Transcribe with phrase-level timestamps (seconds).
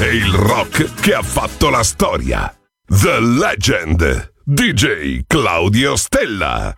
[0.00, 2.54] E il rock che ha fatto la storia.
[2.86, 4.32] The Legend.
[4.44, 6.74] DJ Claudio Stella.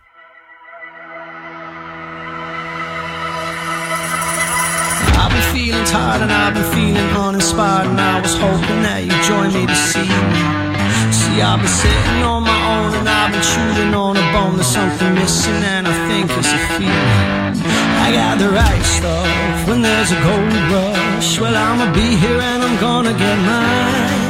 [5.13, 9.23] I've been feeling tired and I've been feeling uninspired And I was hoping that you'd
[9.23, 13.93] join me this evening See, I've been sitting on my own and I've been chewing
[13.93, 18.49] on a bone There's something missing and I think it's a feeling I got the
[18.49, 19.67] right stuff.
[19.67, 24.21] When there's a gold rush Well, I'ma be here and I'm gonna get mine.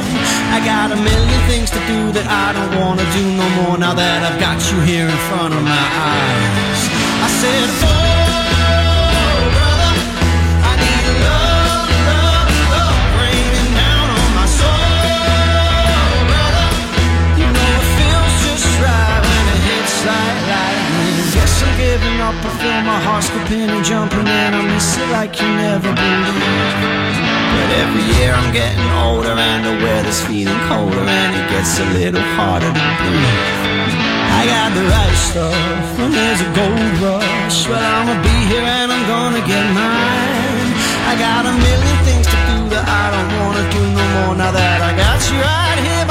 [0.56, 3.94] I got a million things to do that I don't wanna do no more Now
[3.94, 6.80] that I've got you here in front of my eyes.
[7.26, 8.11] I said, oh
[22.42, 26.82] I feel my heart skipping and jumping and I miss it like you never believed.
[27.54, 31.86] But every year I'm getting older and the weather's feeling colder and it gets a
[31.94, 33.62] little harder to breathe.
[34.38, 37.68] I got the right stuff when there's a gold rush.
[37.70, 40.70] Well, I'ma be here and I'm gonna get mine.
[41.06, 44.50] I got a million things to do that I don't wanna do no more now
[44.50, 46.01] that I got you right here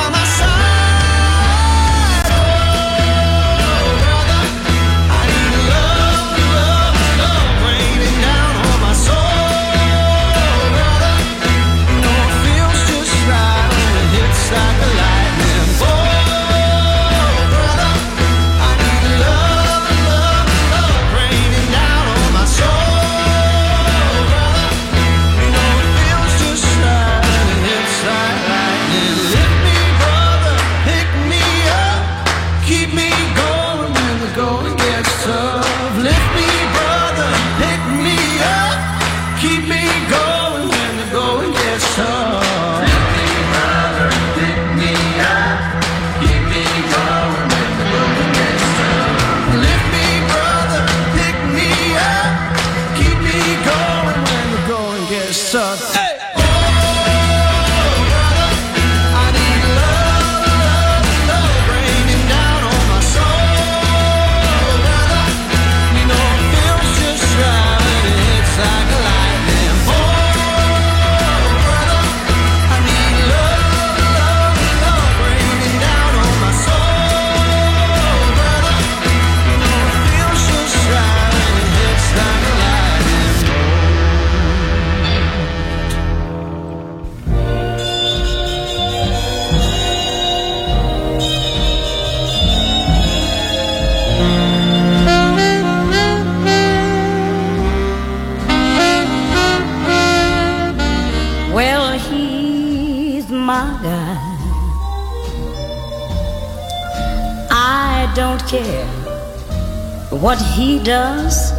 [110.22, 111.52] what he does.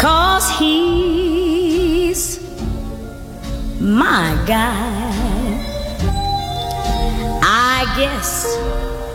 [0.00, 2.40] Cause he's
[3.78, 5.10] my guy.
[7.42, 8.56] I guess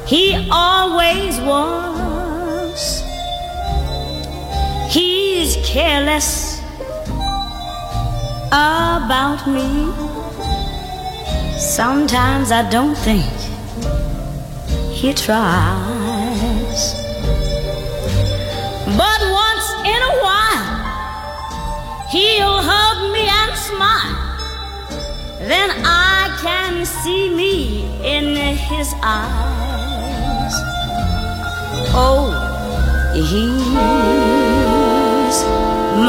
[0.07, 3.01] he always was.
[4.87, 6.61] He's careless
[8.47, 9.91] about me.
[11.57, 13.25] Sometimes I don't think
[14.93, 15.94] he tries.
[27.05, 30.53] See me in his eyes.
[31.93, 32.33] Oh,
[33.13, 33.69] he's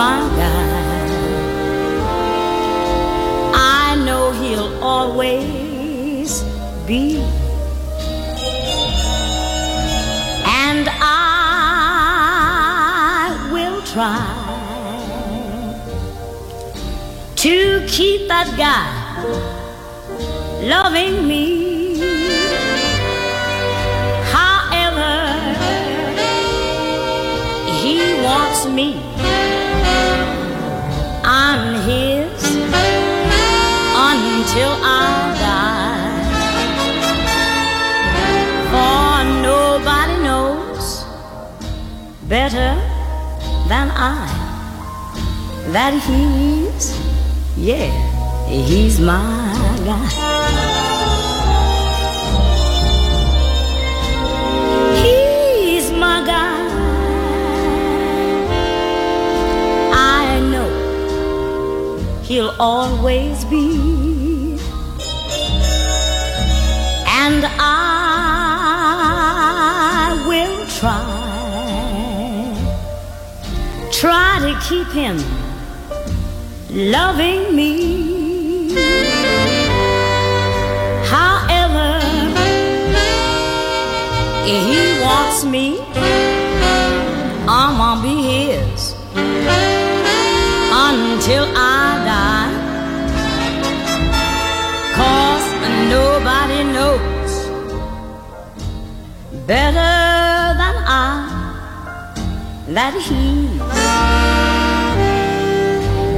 [0.00, 0.64] my guy.
[3.84, 6.42] I know he'll always
[6.86, 7.04] be
[10.64, 11.76] And I
[13.52, 14.32] will try
[17.44, 19.65] to keep that guy
[20.62, 21.98] loving me.
[24.32, 25.14] However,
[27.80, 29.00] he wants me.
[31.24, 32.42] I'm his
[33.94, 36.16] until I die.
[38.70, 41.04] For nobody knows
[42.28, 42.74] better
[43.68, 44.26] than I.
[45.72, 46.96] That he's,
[47.56, 47.90] yeah,
[48.48, 49.52] he's my
[49.84, 50.25] guy.
[62.26, 64.58] He'll always be.
[67.08, 68.24] And I
[70.26, 71.12] will try,
[73.92, 75.16] try to keep him
[76.70, 78.74] loving me.
[81.06, 82.00] However,
[84.44, 85.80] he wants me,
[87.48, 88.94] I'm gonna be his
[91.16, 91.75] until I
[99.46, 99.74] better
[100.58, 101.46] than I
[102.66, 103.46] that he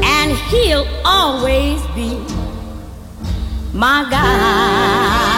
[0.02, 2.16] and he'll always be
[3.75, 5.28] my guy.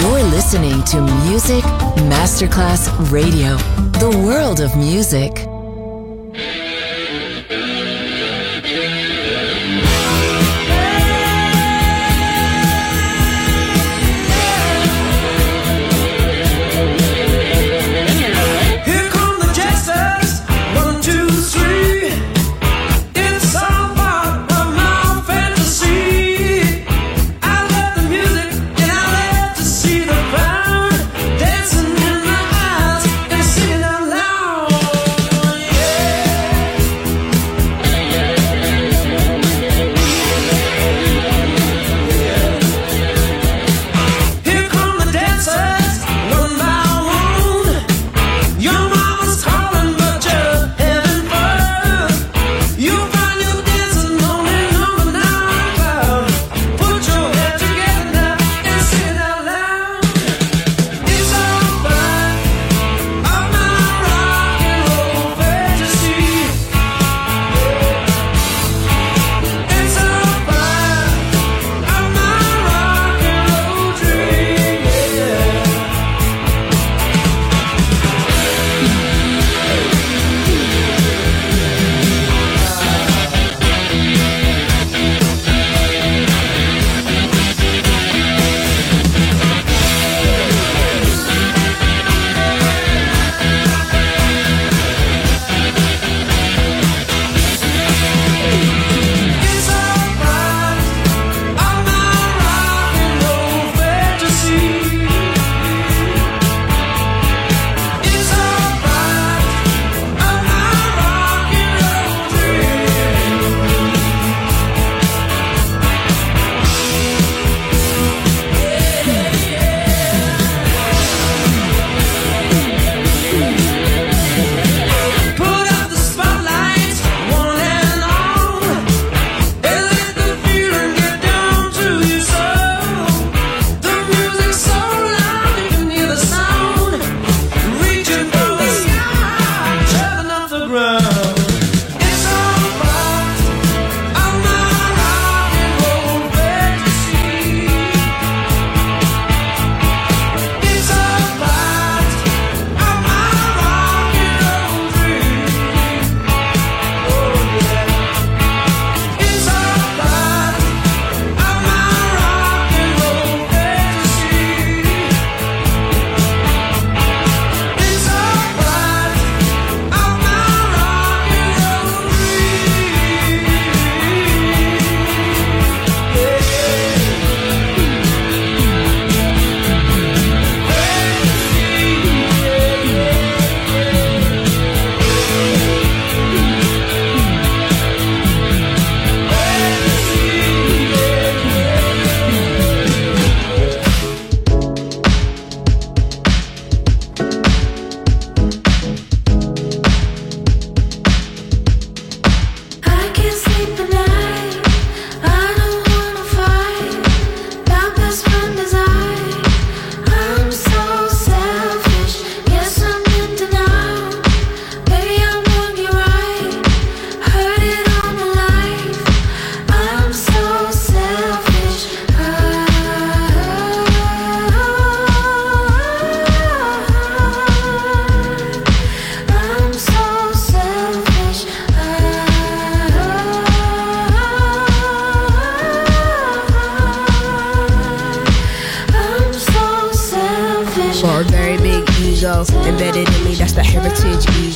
[0.00, 1.62] You're listening to Music
[2.08, 3.56] Masterclass Radio,
[4.00, 5.51] the world of music.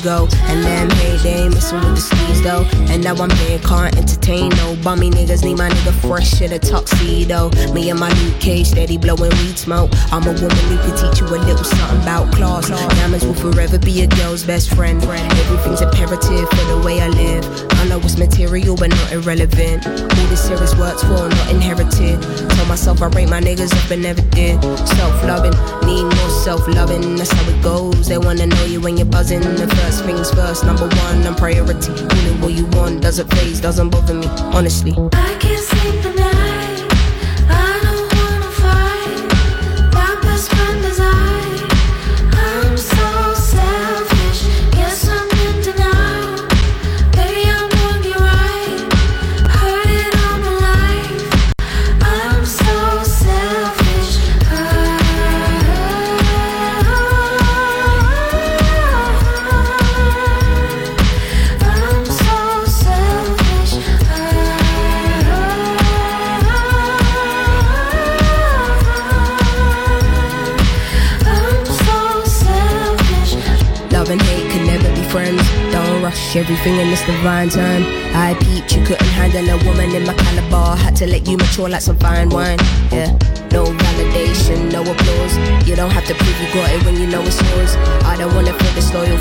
[0.07, 0.29] Ego.
[0.47, 0.65] And
[1.23, 2.65] they ain't messing with the skis though.
[2.93, 5.45] And now I'm being can't entertain no bummy niggas.
[5.45, 7.51] Need my nigga fresh in a tuxedo.
[7.73, 9.91] Me and my Luke Cage steady blowing weed smoke.
[10.13, 12.69] I'm a woman who can teach you a little something about class.
[12.69, 15.03] Diamonds will forever be a girl's best friend.
[15.03, 17.76] Everything's imperative for the way I live.
[17.87, 19.87] I know it's material but not irrelevant.
[19.87, 22.21] All this serious works for, not inherited.
[22.51, 24.61] Tell myself I rate my niggas up and never did.
[24.89, 25.53] Self loving,
[25.87, 27.15] need more self loving.
[27.15, 28.09] That's how it goes.
[28.09, 29.39] They wanna know you when you're buzzing.
[29.39, 31.93] The first things first, number one, I'm priority.
[31.93, 34.93] Only what you want doesn't phase, doesn't bother me, honestly.
[35.13, 36.36] I can't sleep.
[76.37, 77.83] Everything in this divine time.
[78.15, 80.77] I peeped, you couldn't handle a woman in my caliber.
[80.77, 82.59] Had to let you mature like some fine wine.
[82.93, 83.11] Yeah,
[83.53, 85.35] no validation, no applause.
[85.67, 87.75] You don't have to prove you got it when you know it's yours.
[88.05, 89.16] I don't wanna feel disloyal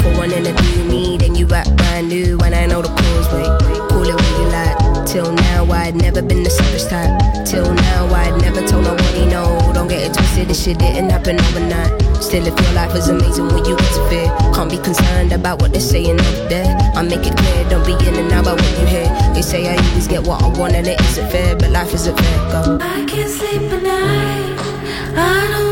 [10.43, 11.91] This shit didn't happen overnight.
[12.21, 13.77] Still, if your life is amazing when you
[14.09, 16.77] fear, can't be concerned about what they're saying over there.
[16.93, 19.07] I make it clear, don't be in and out about what you hear.
[19.33, 22.15] They say I always get what I want and it isn't fair, but life isn't
[22.15, 22.37] fair.
[22.51, 22.77] Go.
[22.81, 24.59] I can't sleep at night.
[25.17, 25.64] I don't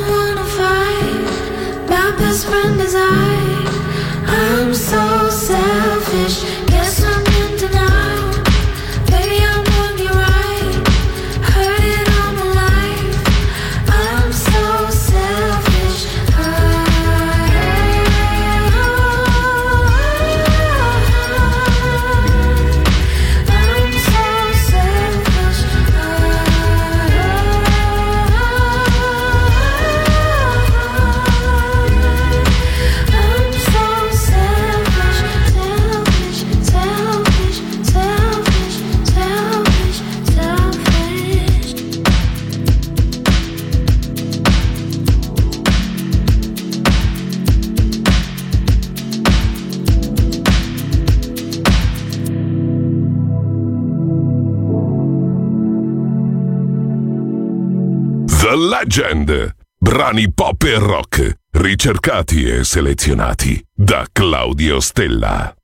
[58.83, 59.55] Legend.
[59.79, 65.55] Brani pop e rock, ricercati e selezionati da Claudio Stella.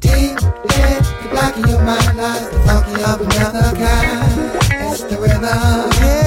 [0.00, 4.90] Deep in the black of your mind lies the funky of another kind.
[4.90, 6.23] It's the rhythm,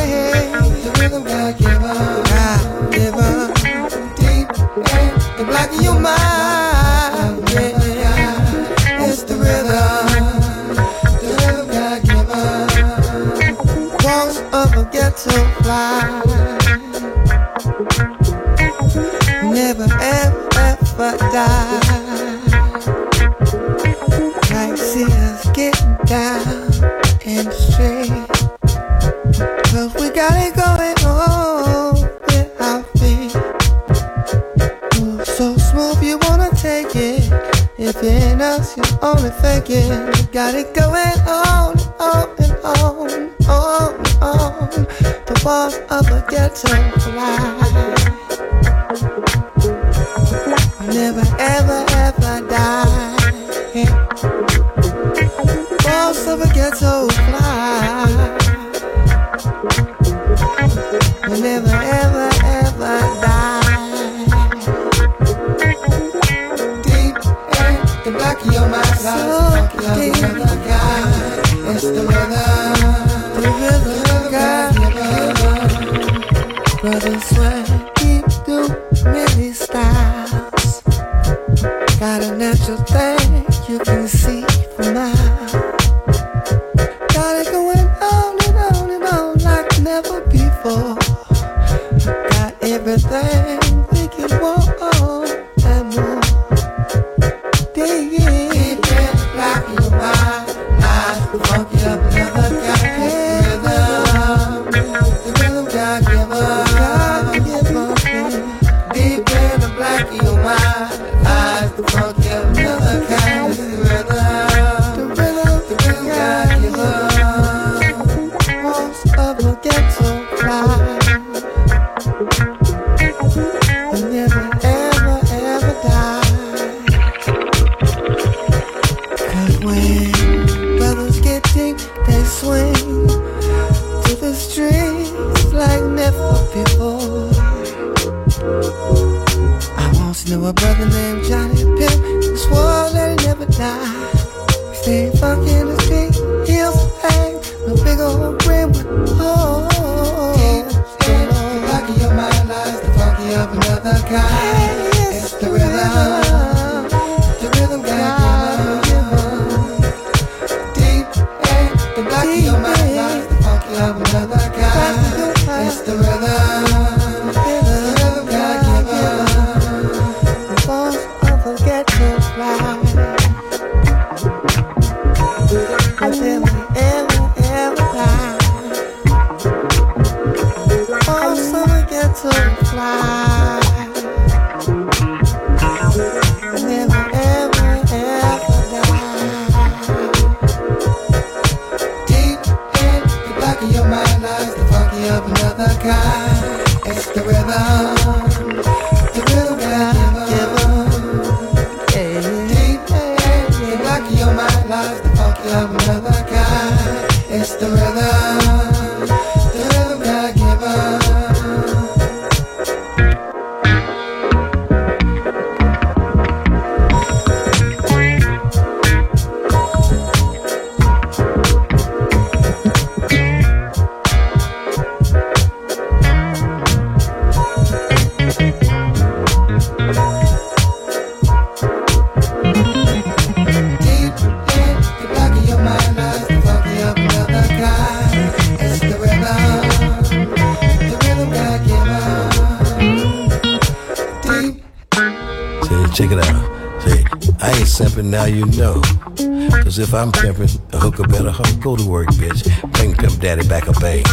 [249.80, 252.44] if I'm pimping, a hooker better hook, go to work, bitch.
[252.74, 254.04] Bring Pimp Daddy back a bang.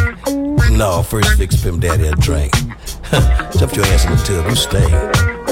[0.76, 2.52] No, first fix Pimp Daddy a drink.
[3.58, 4.84] Jump your ass in the tub, you stay.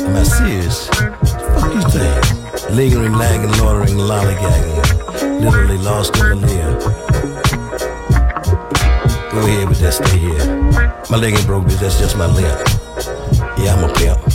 [0.02, 0.88] Am I serious?
[0.88, 2.70] Fuck you think?
[2.70, 5.40] Lingering, lagging, loitering, lollygagging.
[5.40, 6.62] Literally lost in the.
[9.32, 11.02] Go ahead with that, stay here.
[11.10, 12.60] My leg ain't broke, bitch, that's just my limp.
[13.58, 14.31] Yeah, I'm a pimp.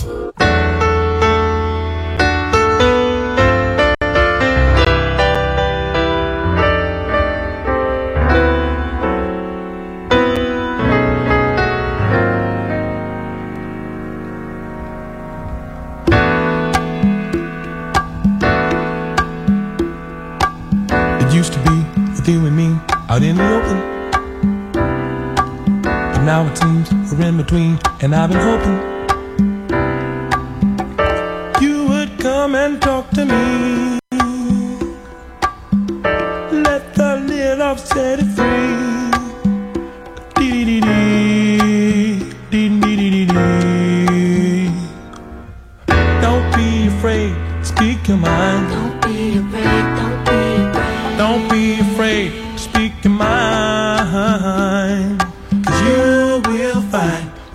[28.66, 28.97] And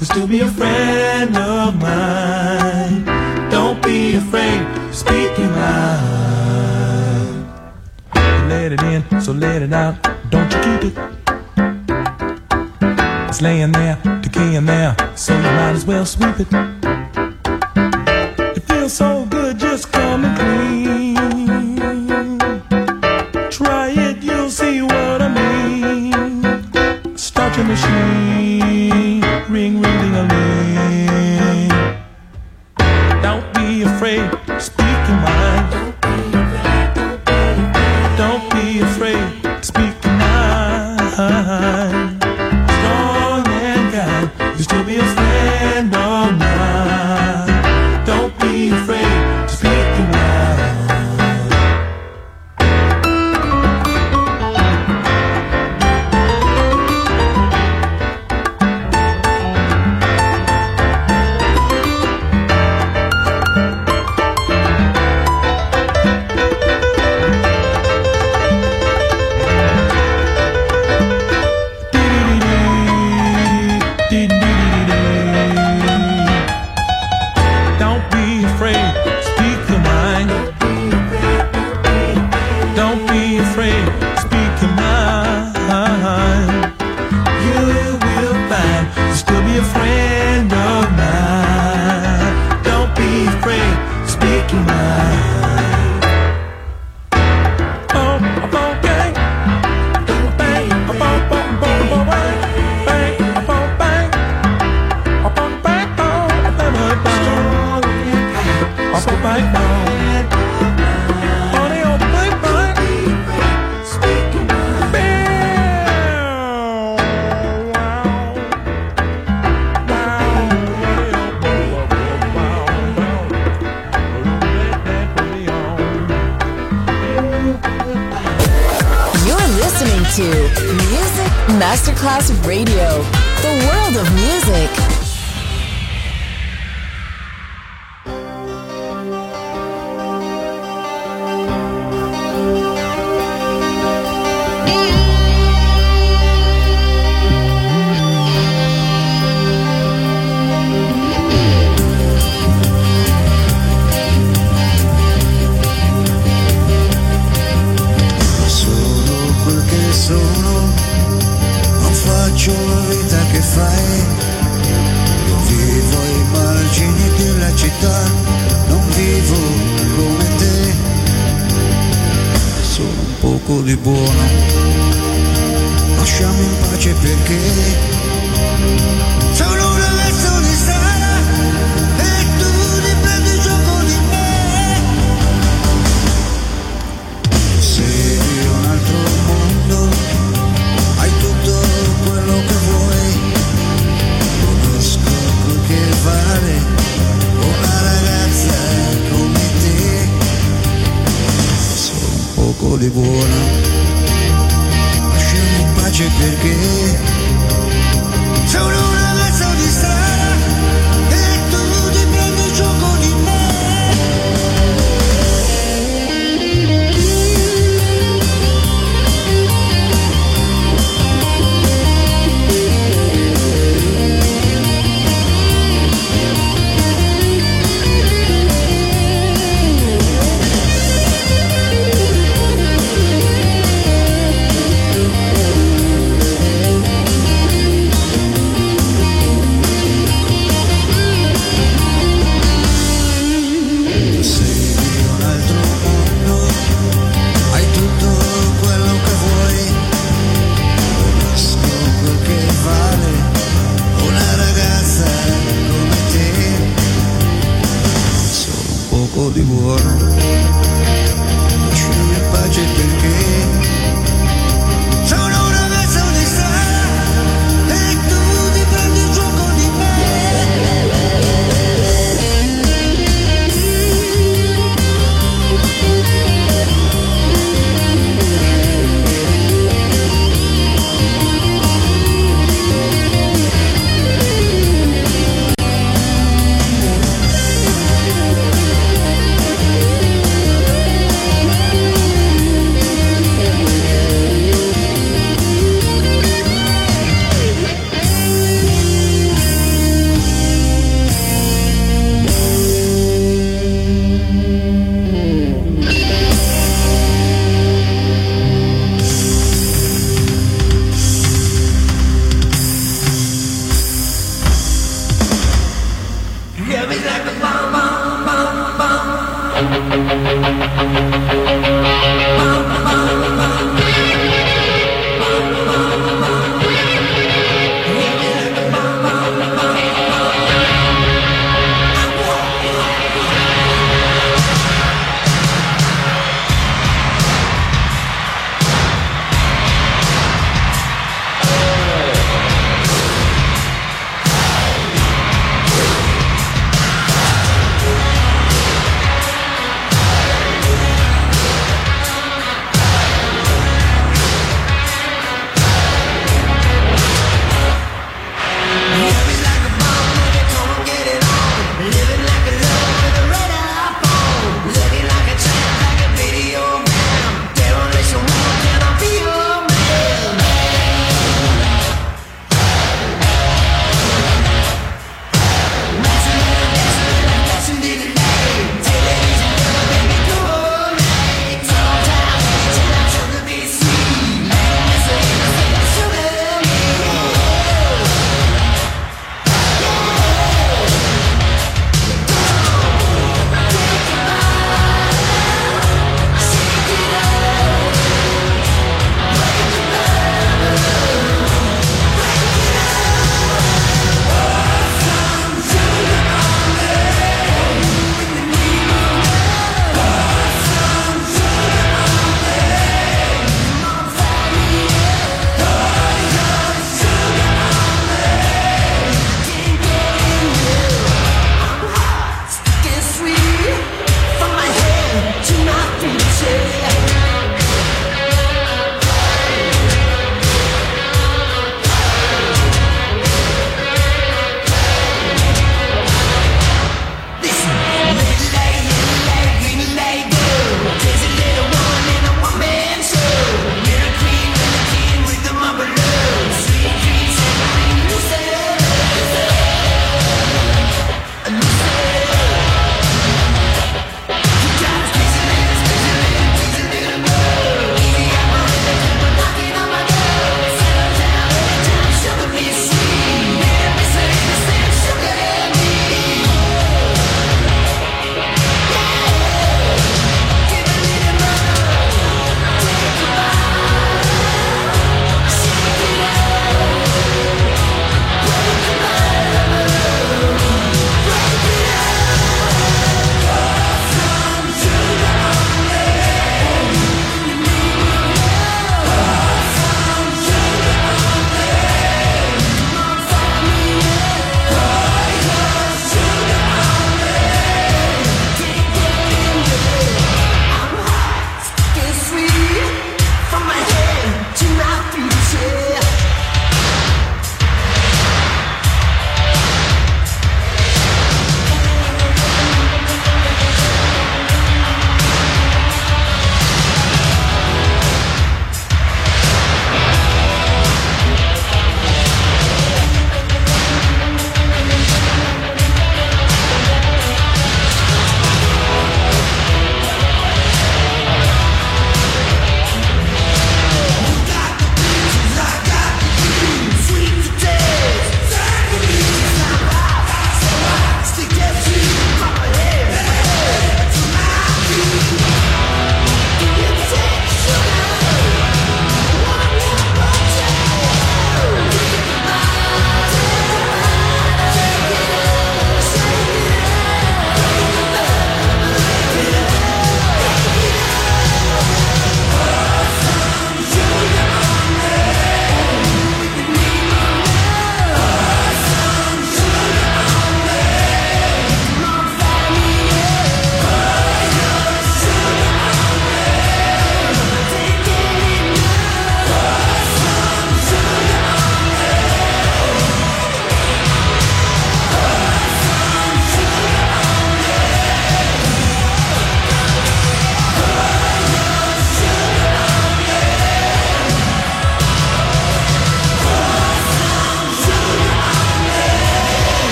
[0.00, 3.04] there's to be a friend of mine.
[3.50, 7.46] Don't be afraid, speak your mind.
[8.48, 10.02] Let it in, so let it out.
[10.30, 10.98] Don't you keep it.
[13.28, 16.40] It's laying there, decaying there, so you might as well sweep.
[16.40, 16.79] It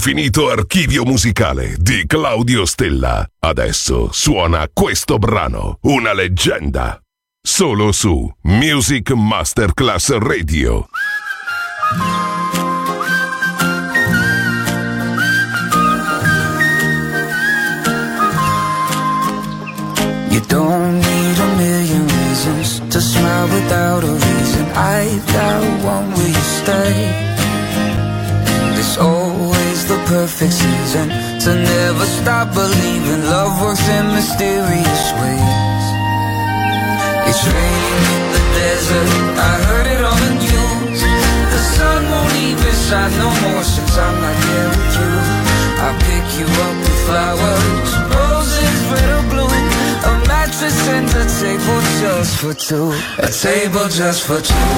[0.00, 3.26] dall'infinito archivio musicale di Claudio Stella.
[3.38, 6.98] Adesso suona questo brano, una leggenda.
[7.42, 10.88] Solo su Music Masterclass Radio.
[20.30, 24.66] You don't need a million reasons to smile without a reason.
[24.74, 27.29] I've got one, will you stay?
[30.10, 35.84] Perfect season to never stop believing love works in mysterious ways.
[37.30, 39.06] It's raining in the desert,
[39.38, 41.00] I heard it on the news.
[41.54, 45.14] The sun won't even shine no more since I'm not here with you.
[45.78, 51.80] I pick you up with flowers, roses red or blue, a mattress and a table
[52.02, 52.90] just for two.
[53.22, 54.70] A table just for two.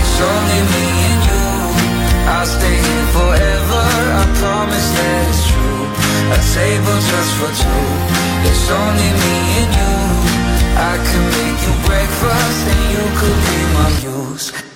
[0.00, 1.21] It's only me and.
[2.26, 3.84] I'll stay here forever.
[4.20, 5.84] I promise that it's true.
[6.36, 7.84] A table just for two.
[8.48, 9.94] It's only me and you.
[10.90, 14.71] I can make you breakfast and you could be my muse.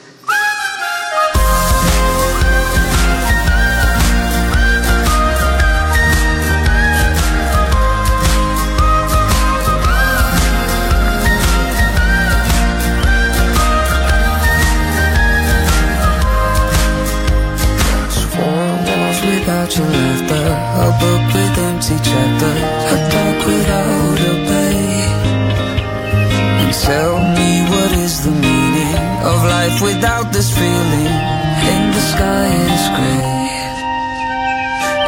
[19.66, 20.46] Without your laughter,
[20.78, 22.62] a book with empty chapters,
[22.92, 25.26] a dark without a page.
[26.62, 31.10] And tell me what is the meaning of life without this feeling?
[31.66, 33.34] And the sky is gray.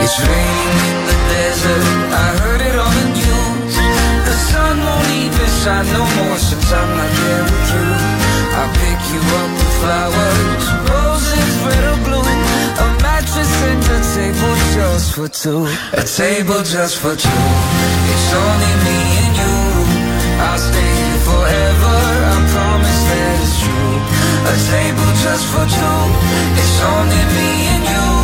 [0.03, 1.87] It's raining in the desert.
[2.11, 3.75] I heard it on the news.
[4.27, 7.87] The sun won't even shine no more since I'm not there with you.
[8.59, 12.18] I'll pick you up with flowers, roses red or blue,
[13.39, 15.65] and a table just for two.
[15.93, 17.43] A table just for two.
[18.13, 19.57] It's only me and you.
[20.43, 21.97] I'll stay here forever.
[22.33, 23.95] I promise that it's true.
[24.53, 26.01] A table just for two.
[26.61, 28.18] It's only me and you.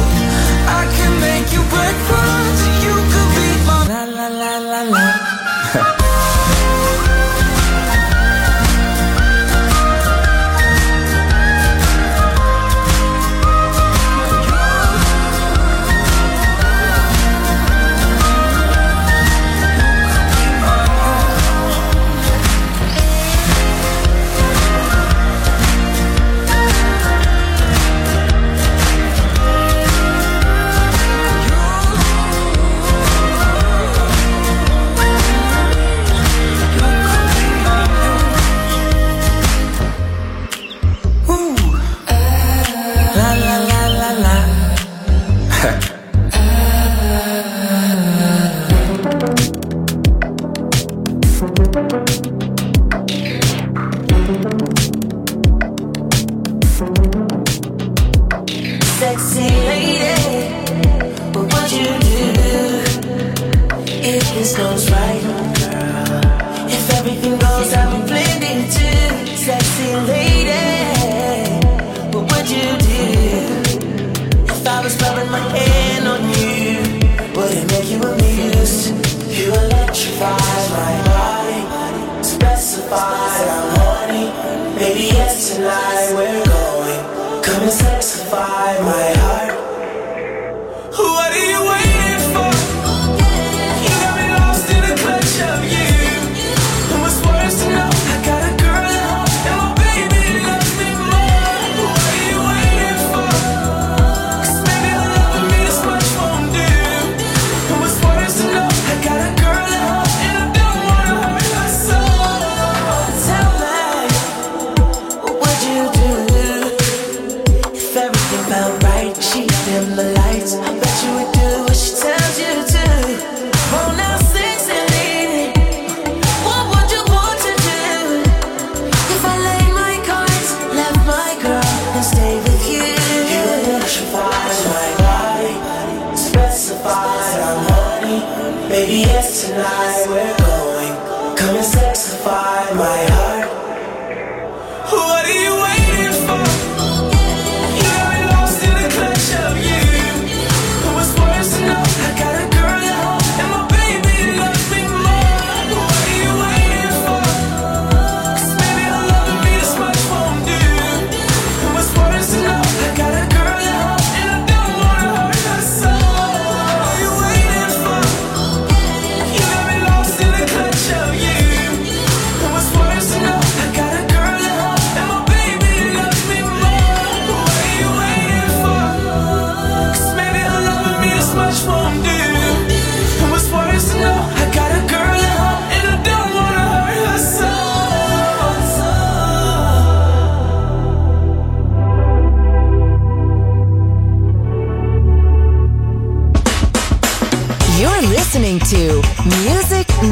[139.55, 141.37] Tonight we're going.
[141.37, 143.14] Come and sexify my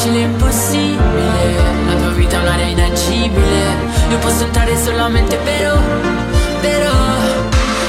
[0.00, 1.56] facile e impossibile.
[1.86, 3.76] La tua vita è un'area inagibile
[4.08, 5.76] Io posso entrare solamente però,
[6.60, 6.92] però.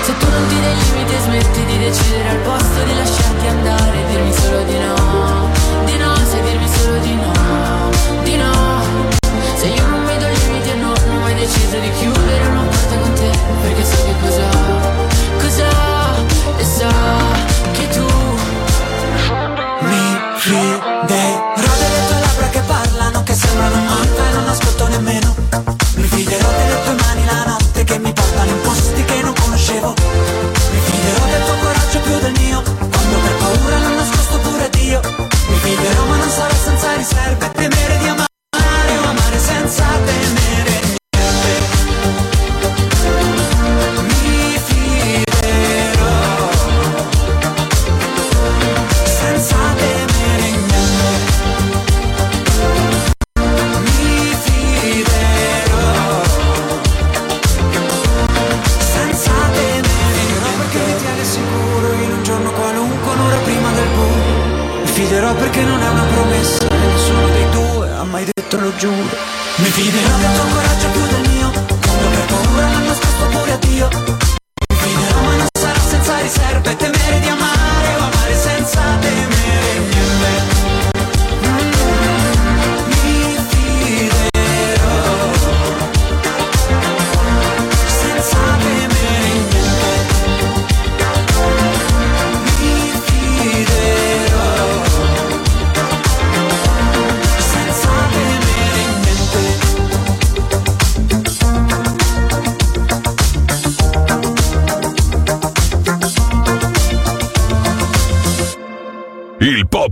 [0.03, 3.97] Se tu non ti dai limiti e smetti di decidere al posto di lasciarti andare.
[4.09, 5.49] Dirmi solo di no,
[5.85, 7.89] di no, Se dirmi solo di no,
[8.23, 9.19] di no.
[9.55, 12.60] Se io non vedo i limiti e non ho mai deciso di chiudere